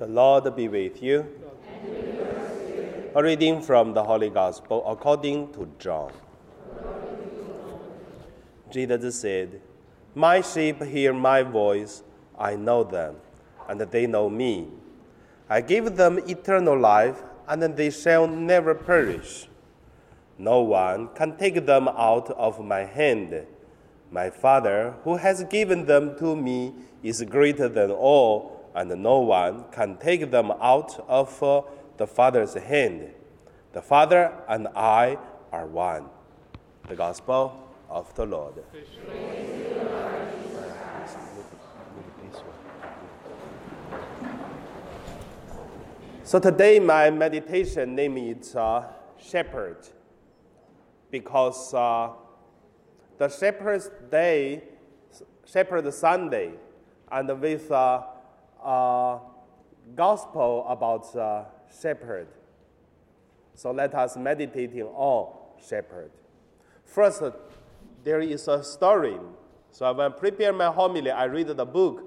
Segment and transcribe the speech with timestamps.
[0.00, 1.26] The Lord be with you.
[3.14, 6.10] A reading from the Holy Gospel according to John.
[8.70, 9.60] Jesus said,
[10.14, 12.02] My sheep hear my voice,
[12.38, 13.16] I know them,
[13.68, 14.68] and they know me.
[15.50, 19.48] I give them eternal life, and they shall never perish.
[20.38, 23.44] No one can take them out of my hand.
[24.10, 26.72] My Father, who has given them to me,
[27.02, 31.62] is greater than all and no one can take them out of uh,
[31.96, 33.10] the Father's hand.
[33.72, 35.18] The Father and I
[35.52, 36.06] are one.
[36.88, 38.54] The Gospel of the Lord.
[46.22, 48.84] So today my meditation name is uh,
[49.18, 49.88] Shepherd
[51.10, 52.10] because uh,
[53.18, 54.62] the Shepherd's Day,
[55.44, 56.52] Shepherd Sunday,
[57.10, 58.02] and with uh,
[58.64, 59.18] uh,
[59.94, 61.44] gospel about the
[61.80, 62.28] shepherd.
[63.54, 65.32] So let us meditating on
[65.66, 66.10] shepherd.
[66.84, 67.22] First,
[68.02, 69.18] there is a story.
[69.70, 72.04] So when I prepare my homily, I read the book.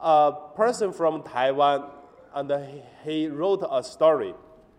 [0.00, 1.84] A person from Taiwan,
[2.34, 4.34] and he wrote a story.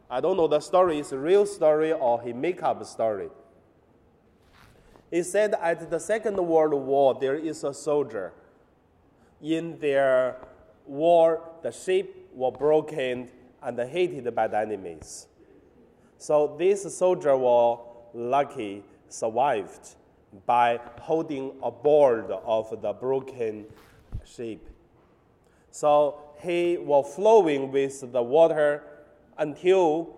[0.09, 3.29] I don't know the story is a real story or he make up story.
[5.09, 8.33] He said at the Second World War, there is a soldier
[9.41, 10.37] in their
[10.85, 13.29] war, the ship were broken
[13.61, 15.27] and hated by the enemies.
[16.17, 17.79] So this soldier was
[18.13, 19.95] lucky, survived
[20.45, 23.65] by holding a board of the broken
[24.25, 24.69] ship.
[25.71, 28.83] So he was flowing with the water
[29.37, 30.15] until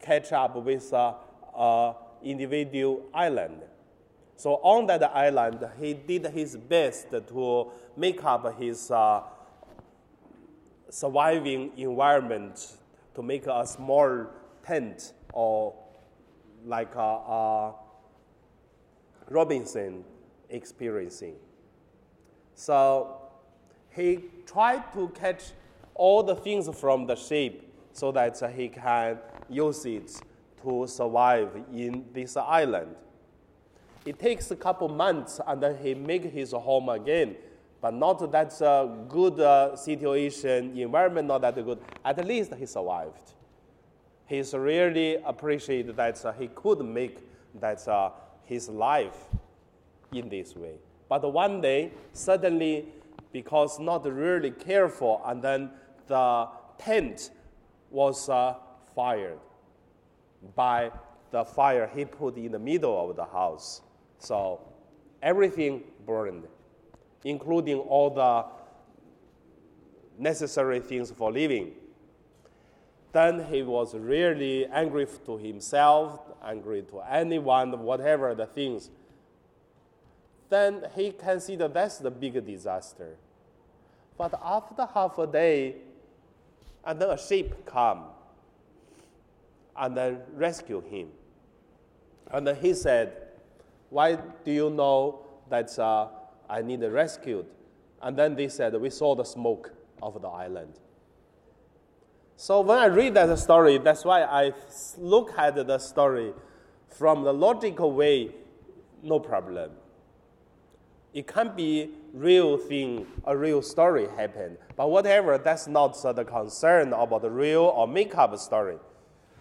[0.00, 1.14] catch up with a,
[1.56, 3.62] a individual island.
[4.36, 9.22] So on that island, he did his best to make up his uh,
[10.92, 12.76] surviving environment
[13.14, 14.26] to make a small
[14.62, 15.74] tent or
[16.66, 17.74] like a, a
[19.30, 20.04] Robinson
[20.50, 21.36] experiencing.
[22.54, 23.22] So
[23.88, 25.44] he tried to catch
[25.94, 29.18] all the things from the ship so that he can
[29.48, 30.12] use it
[30.62, 32.94] to survive in this island.
[34.04, 37.36] It takes a couple months and then he make his home again
[37.82, 41.80] but not that uh, good uh, situation, environment not that good.
[42.04, 43.32] At least he survived.
[44.26, 47.18] He's really appreciated that uh, he could make
[47.60, 47.86] that
[48.44, 49.16] his life
[50.12, 50.76] in this way.
[51.08, 52.86] But one day, suddenly,
[53.32, 55.70] because not really careful, and then
[56.06, 56.48] the
[56.78, 57.30] tent
[57.90, 58.54] was uh,
[58.94, 59.38] fired
[60.54, 60.92] by
[61.32, 63.82] the fire he put in the middle of the house.
[64.18, 64.60] So
[65.20, 66.44] everything burned
[67.24, 68.44] including all the
[70.18, 71.72] necessary things for living.
[73.12, 78.90] Then he was really angry to himself, angry to anyone, whatever the things.
[80.48, 83.16] Then he considered that's the big disaster.
[84.16, 85.76] But after half a day,
[86.84, 88.04] and then a sheep come
[89.76, 91.08] and then rescue him.
[92.30, 93.12] And then he said,
[93.90, 96.08] Why do you know that uh,
[96.48, 97.46] I need a rescued.
[98.00, 99.72] And then they said, We saw the smoke
[100.02, 100.74] of the island.
[102.36, 104.52] So when I read that story, that's why I
[104.98, 106.32] look at the story
[106.88, 108.30] from the logical way,
[109.02, 109.70] no problem.
[111.14, 114.56] It can be real thing, a real story happened.
[114.76, 118.78] But whatever, that's not the concern about the real or make up story.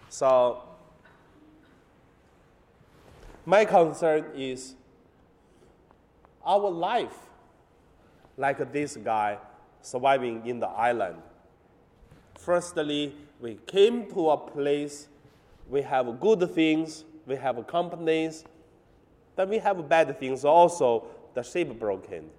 [0.09, 0.63] So
[3.45, 4.75] my concern is
[6.46, 7.18] our life,
[8.38, 9.38] like this guy
[9.81, 11.18] surviving in the island.
[12.38, 15.07] Firstly, we came to a place,
[15.69, 18.44] we have good things, we have companies,
[19.35, 22.30] then we have bad things also, the ship broken.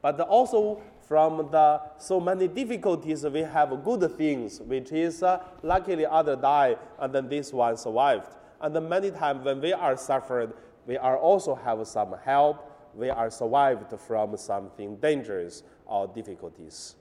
[0.00, 6.06] But also from the so many difficulties, we have good things, which is uh, luckily
[6.06, 8.34] other die, and then this one survived.
[8.60, 10.52] And many times when we are suffered,
[10.86, 16.96] we are also have some help, we are survived from something dangerous or difficulties.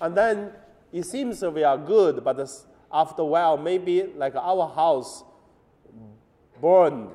[0.00, 0.52] And then
[0.92, 2.38] it seems we are good, but
[2.92, 5.24] after a while, maybe like our house
[6.60, 7.10] burned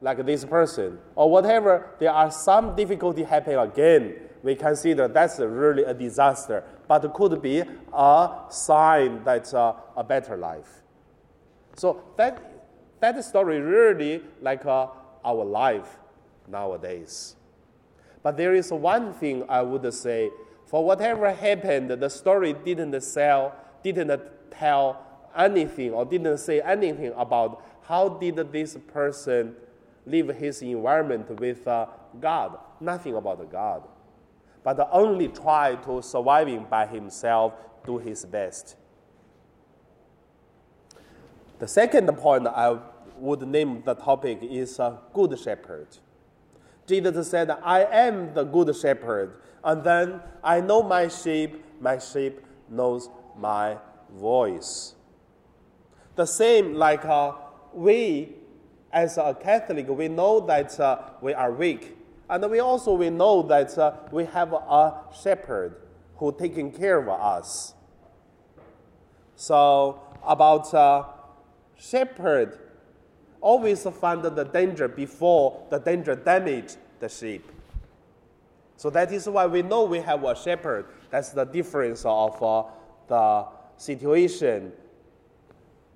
[0.00, 4.16] like this person, or whatever, there are some difficulty happening again.
[4.42, 7.62] We consider that's really a disaster, but it could be
[7.92, 10.82] a sign that's a, uh, a better life.
[11.76, 12.42] So that,
[12.98, 14.88] that story really like a
[15.24, 15.98] our life
[16.48, 17.36] nowadays.
[18.22, 20.30] But there is one thing I would say
[20.72, 25.04] For whatever happened, the story didn't sell, didn't tell
[25.36, 29.54] anything or didn't say anything about how did this person
[30.06, 31.86] live his environment with uh,
[32.18, 32.58] God.
[32.80, 33.82] Nothing about God.
[34.64, 37.52] But only try to surviving by himself,
[37.84, 38.76] do his best.
[41.58, 42.78] The second point I
[43.22, 45.86] would name the topic is a good shepherd.
[46.88, 52.40] Jesus said, I am the good shepherd, and then I know my sheep, my sheep
[52.68, 53.08] knows
[53.38, 53.78] my
[54.18, 54.96] voice.
[56.16, 57.34] The same like uh,
[57.72, 58.34] we,
[58.92, 61.96] as a Catholic, we know that uh, we are weak,
[62.28, 65.76] and we also we know that uh, we have a shepherd
[66.16, 67.74] who taking care of us.
[69.36, 71.04] So about uh,
[71.76, 72.58] shepherd,
[73.42, 77.50] always find the danger before the danger damage the sheep.
[78.76, 80.86] So that is why we know we have a shepherd.
[81.10, 82.64] That's the difference of uh,
[83.08, 83.46] the
[83.76, 84.72] situation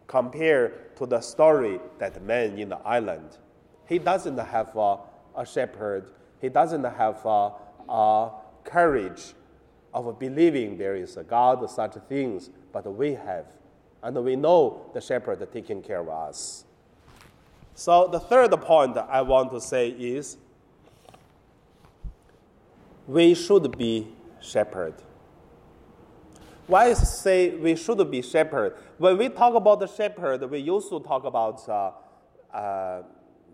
[0.07, 3.39] compared to the story that man in the island.
[3.89, 4.99] He doesn't have a,
[5.37, 6.11] a shepherd.
[6.41, 8.31] He doesn't have a
[8.65, 9.35] courage
[9.95, 13.47] of believing there is a God, such things, but we have.
[14.03, 16.66] And we know the shepherd taking care of us.
[17.79, 20.39] So the third point I want to say is
[23.07, 24.09] we should be
[24.41, 24.95] shepherd.
[26.67, 28.77] Why say we should be shepherd?
[28.97, 31.93] When we talk about the shepherd, we used to talk about uh,
[32.57, 33.03] uh,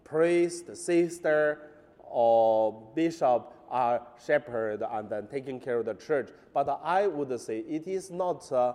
[0.05, 6.29] priest, sister, or bishop are shepherd and then taking care of the church.
[6.55, 8.75] But I would say it is not uh,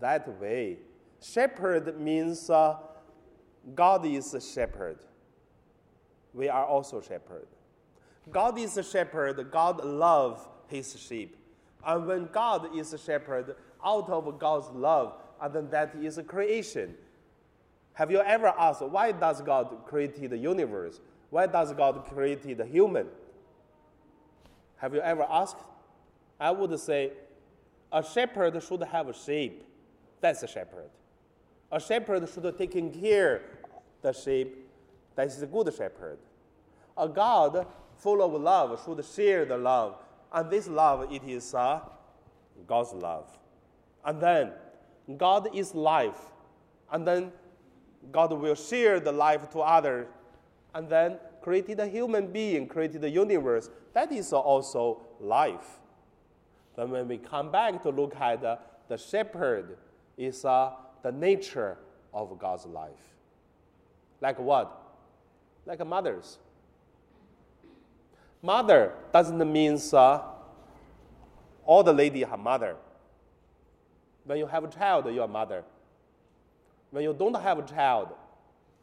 [0.00, 0.78] that way.
[1.22, 2.78] Shepherd means uh,
[3.74, 4.98] God is a shepherd.
[6.34, 7.46] We are also shepherd.
[8.30, 9.50] God is a shepherd.
[9.50, 11.36] God loves his sheep.
[11.84, 16.22] And when God is a shepherd, out of God's love, and then that is a
[16.22, 16.94] creation.
[17.94, 21.00] Have you ever asked why does God create the universe?
[21.30, 23.06] Why does God create the human?
[24.76, 25.56] Have you ever asked?
[26.40, 27.12] I would say
[27.92, 29.64] a shepherd should have a sheep.
[30.20, 30.90] That's a shepherd.
[31.70, 33.42] A shepherd should take care
[34.02, 34.66] the sheep.
[35.14, 36.18] That is a good shepherd.
[36.96, 37.66] A God
[37.98, 39.96] full of love should share the love.
[40.32, 41.80] And this love, it is uh,
[42.66, 43.26] God's love.
[44.04, 44.52] And then
[45.16, 46.20] God is life.
[46.90, 47.32] And then
[48.12, 50.06] God will share the life to others.
[50.74, 53.70] And then created a human being, created the universe.
[53.92, 55.80] That is also life.
[56.76, 59.76] Then when we come back to look at the, the shepherd,
[60.16, 60.72] is uh,
[61.02, 61.78] the nature
[62.12, 62.90] of God's life.
[64.20, 64.74] Like what?
[65.66, 66.38] Like a mothers.
[68.42, 70.20] Mother doesn't mean uh,
[71.64, 72.76] all the lady her mother.
[74.24, 75.64] When you have a child, you are mother.
[76.90, 78.08] When you don't have a child,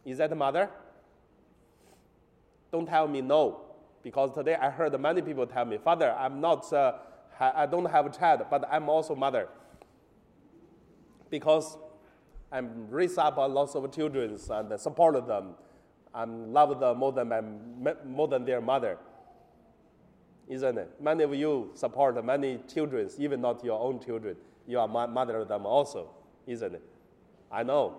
[0.04, 0.70] is that mother?
[2.72, 3.62] Don't tell me no,
[4.04, 6.94] because today I heard many people tell me, Father, I'm not, uh,
[7.40, 9.48] I don't have a child, but I'm also mother.
[11.30, 11.78] Because
[12.56, 15.56] I'm raised up lots of children and support them
[16.14, 17.42] and love them more than, my,
[18.06, 18.98] more than their mother.
[20.48, 20.92] Isn't it?
[21.02, 24.38] Many of you support many children, even not your own children
[24.68, 26.10] you are mother of them also,
[26.48, 26.82] isn't it?
[27.52, 27.96] I know.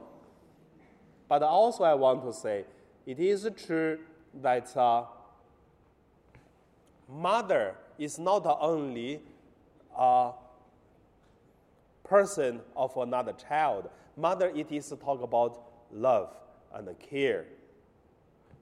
[1.29, 2.65] But also, I want to say
[3.07, 3.99] it is true
[4.43, 5.05] that uh,
[7.09, 9.21] mother is not the only
[9.97, 10.33] a
[12.07, 13.89] person of another child.
[14.17, 16.35] Mother, it is to talk about love
[16.75, 17.45] and care.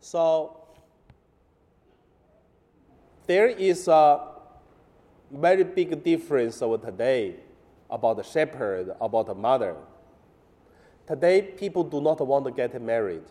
[0.01, 0.61] So
[3.27, 4.21] there is a
[5.31, 7.37] very big difference over today
[7.91, 9.77] about the shepherd, about the mother.
[11.07, 13.25] Today, people do not want to get married.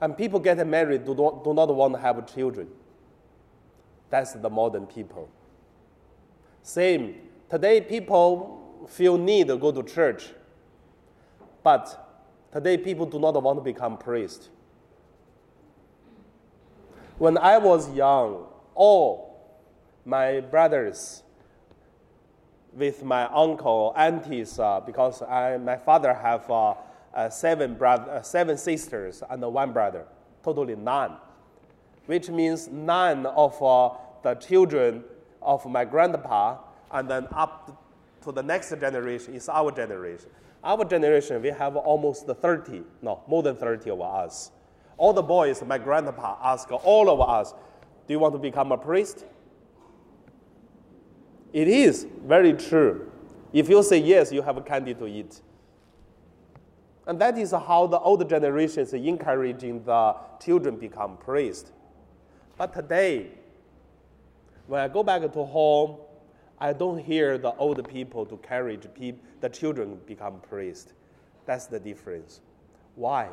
[0.00, 2.68] And people get married do not, do not want to have children.
[4.10, 5.28] That's the modern people.
[6.62, 7.16] Same.
[7.54, 10.24] Today, people feel need to go to church.
[11.62, 14.48] But today, people do not want to become priest.
[17.16, 19.56] When I was young, all
[20.04, 21.22] my brothers
[22.72, 26.74] with my uncle, aunties, uh, because I, my father have uh,
[27.14, 30.06] uh, seven, brother, uh, seven sisters and one brother,
[30.42, 31.12] totally nine,
[32.06, 33.90] which means nine of uh,
[34.24, 35.04] the children
[35.40, 36.56] of my grandpa,
[36.94, 37.84] and then up
[38.22, 40.30] to the next generation is our generation.
[40.62, 44.50] Our generation, we have almost 30, no, more than 30 of us.
[44.96, 47.52] All the boys, my grandpa asked all of us,
[48.06, 49.26] do you want to become a priest?
[51.52, 53.10] It is very true.
[53.52, 55.40] If you say yes, you have a candy to eat.
[57.06, 61.72] And that is how the old generations encouraging the children become priests.
[62.56, 63.32] But today,
[64.66, 65.98] when I go back to home,
[66.64, 68.86] I don't hear the old people to encourage
[69.42, 70.94] the children become priests.
[71.44, 72.40] That's the difference.
[72.94, 73.28] Why?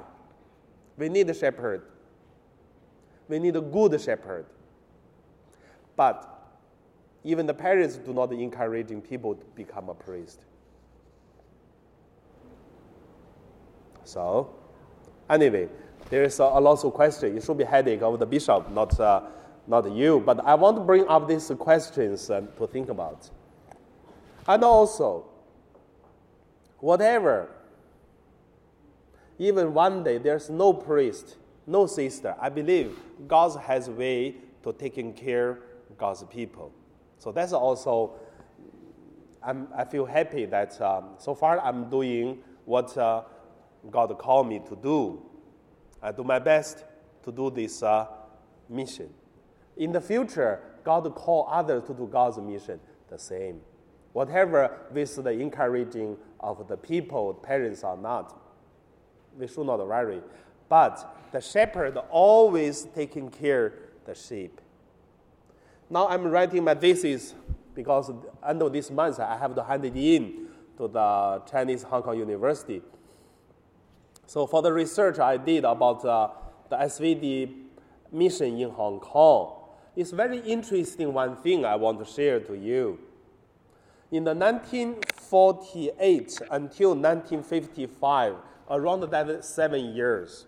[0.97, 1.83] We need a shepherd.
[3.29, 4.47] We need a good shepherd.
[5.95, 6.27] But
[7.23, 10.41] even the parents do not encouraging people to become a priest.
[14.03, 14.53] So,
[15.29, 15.69] anyway,
[16.09, 17.37] there is a, a lot of question.
[17.37, 19.21] It should be headache of the bishop, not, uh,
[19.67, 20.19] not you.
[20.19, 23.29] But I want to bring up these questions uh, to think about.
[24.47, 25.25] And also,
[26.79, 27.49] whatever,
[29.37, 34.73] even one day there's no priest, no sister, I believe God has a way to
[34.73, 36.71] taking care of God's people.
[37.17, 38.13] So that's also,
[39.43, 43.23] I'm, i feel happy that um, so far I'm doing what uh,
[43.89, 45.21] God called me to do.
[46.01, 46.83] I do my best
[47.23, 48.07] to do this uh,
[48.67, 49.09] mission.
[49.77, 53.61] In the future, God call others to do God's mission the same.
[54.13, 58.37] Whatever with the encouraging of the people, parents or not,
[59.37, 60.21] we should not worry.
[60.67, 63.73] But the shepherd always taking care
[64.05, 64.59] the sheep.
[65.89, 67.33] Now I'm writing my thesis
[67.75, 68.11] because
[68.47, 70.47] end of this month I have to hand it in
[70.77, 72.81] to the Chinese Hong Kong University.
[74.25, 76.29] So for the research I did about uh,
[76.69, 77.53] the SVD
[78.11, 79.60] mission in Hong Kong,
[79.95, 82.99] it's very interesting one thing I want to share to you.
[84.11, 88.35] In the 1948 until 1955,
[88.69, 90.45] around that seven years,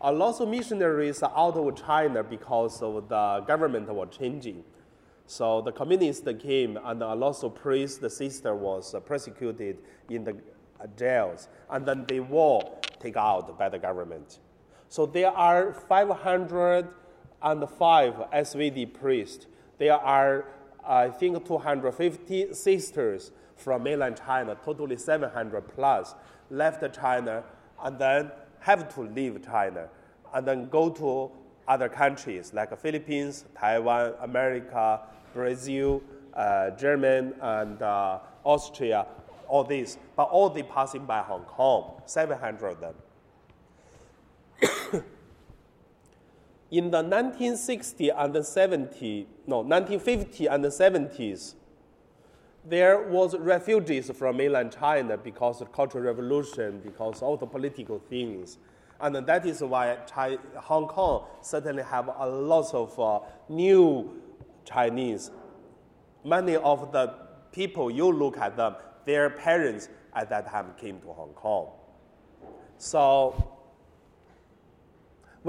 [0.00, 4.64] a lot of missionaries are out of China because of the government was changing.
[5.26, 9.78] So the communists came and a lot of priests, the sister was persecuted
[10.08, 10.36] in the
[10.96, 12.62] jails, and then they were
[12.98, 14.38] taken out by the government.
[14.88, 15.72] So there are
[17.40, 19.46] 505 SVD priests.
[19.78, 20.46] There are,
[20.86, 26.14] I think, 250 sisters from mainland China, totally 700 plus,
[26.50, 27.44] left China,
[27.82, 28.30] and then
[28.60, 29.88] have to leave China
[30.34, 31.30] and then go to
[31.66, 35.00] other countries like the Philippines, Taiwan, America,
[35.34, 36.02] Brazil,
[36.34, 39.06] uh, Germany, and uh, Austria,
[39.46, 42.94] all these, but all they passing by Hong Kong, 700 of them.
[46.70, 51.54] In the 1960 and the 70, no, 1950 and the 70s,
[52.64, 58.58] there was refugees from mainland China because of cultural revolution, because of the political things.
[59.00, 59.96] And that is why
[60.56, 64.20] Hong Kong certainly have a lot of uh, new
[64.64, 65.30] Chinese.
[66.24, 67.14] Many of the
[67.52, 68.74] people, you look at them,
[69.06, 71.68] their parents at that time came to Hong Kong.
[72.76, 73.57] So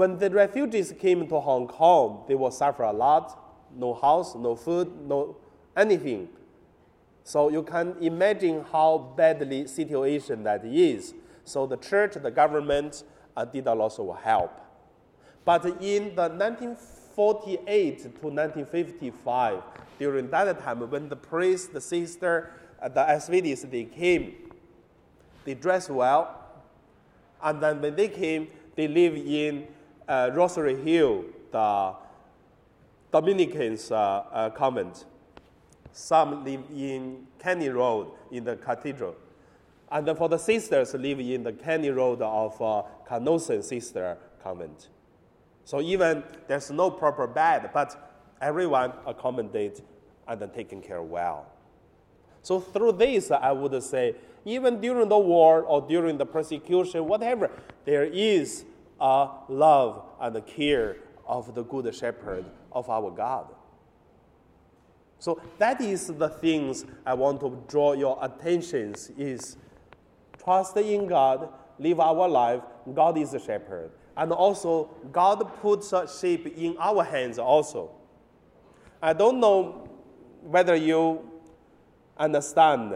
[0.00, 3.38] when the refugees came to Hong Kong, they will suffer a lot.
[3.76, 5.36] No house, no food, no
[5.76, 6.30] anything.
[7.22, 11.12] So you can imagine how badly situation that is.
[11.44, 13.04] So the church, the government
[13.36, 14.58] uh, did a lot of help.
[15.44, 19.62] But in the 1948 to 1955,
[19.98, 24.50] during that time, when the priest, the sister, uh, the SVDs, they came,
[25.44, 26.42] they dressed well,
[27.42, 29.66] and then when they came, they live in
[30.10, 31.94] uh, Rosary Hill, the
[33.12, 35.04] Dominicans uh, uh, convent.
[35.92, 39.14] Some live in Caine Road in the cathedral.
[39.90, 44.88] And for the sisters, live in the Caine Road of uh, Canossian Sister Convent.
[45.64, 49.80] So even there's no proper bed, but everyone accommodate
[50.26, 51.46] and taken care well.
[52.42, 54.14] So through this, I would say,
[54.44, 57.50] even during the war or during the persecution, whatever,
[57.84, 58.64] there is
[59.00, 63.46] a love and the care of the good shepherd of our God.
[65.18, 69.56] So that is the things I want to draw your attention is
[70.42, 72.62] trust in God, live our life.
[72.94, 73.90] God is the shepherd.
[74.16, 77.90] And also, God puts a sheep in our hands also.
[79.02, 79.88] I don't know
[80.42, 81.30] whether you
[82.18, 82.94] understand.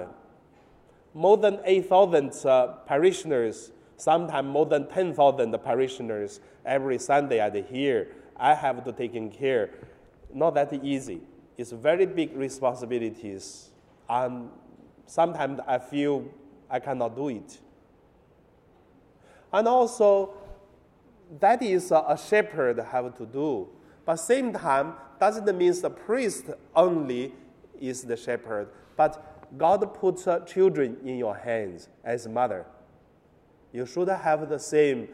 [1.12, 8.08] More than 8,000 uh, parishioners, sometimes more than 10,000 parishioners every Sunday at here.
[8.36, 9.70] I have to take in care.
[10.32, 11.20] Not that easy.
[11.56, 13.70] It's very big responsibilities.
[14.08, 14.50] And
[15.06, 16.24] sometimes I feel
[16.68, 17.58] I cannot do it.
[19.52, 20.34] And also,
[21.38, 23.68] that is a shepherd have to do.
[24.04, 27.32] But same time, doesn't mean the priest only
[27.80, 32.66] is the shepherd, but God puts uh, children in your hands as mother.
[33.74, 35.08] You should have the same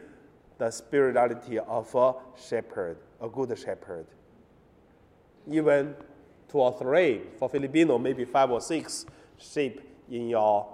[0.59, 4.05] the spirituality of a shepherd, a good shepherd.
[5.49, 5.95] Even
[6.47, 9.07] two or three, for Filipino, maybe five or six
[9.39, 10.67] sheep in your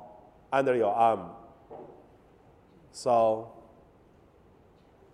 [0.51, 1.29] under your arm.
[2.91, 3.53] So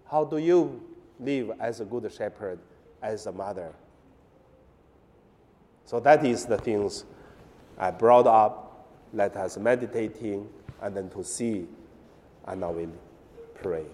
[0.09, 0.81] how do you
[1.19, 2.57] live as a good shepherd,
[3.03, 3.71] as a mother?
[5.85, 7.05] So that is the things
[7.77, 8.87] I brought up.
[9.13, 10.49] Let us meditating
[10.81, 11.67] and then to see,
[12.47, 12.91] and I will
[13.61, 13.85] pray.